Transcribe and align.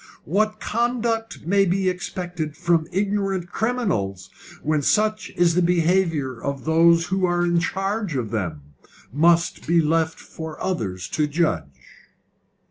What 0.25 0.59
conduct 0.59 1.45
may 1.45 1.63
be 1.63 1.87
expected 1.87 2.57
from 2.57 2.87
ignorant 2.91 3.51
criminals 3.51 4.31
when 4.63 4.81
such 4.81 5.31
is 5.37 5.53
the 5.53 5.61
behaviour 5.61 6.41
of 6.41 6.65
those 6.65 7.05
who 7.05 7.25
are 7.27 7.45
in 7.45 7.59
charge 7.59 8.15
of 8.15 8.31
them, 8.31 8.63
must 9.13 9.67
be 9.67 9.79
left 9.79 10.19
for 10.19 10.59
others 10.59 11.07
to 11.09 11.27
judge." 11.27 11.99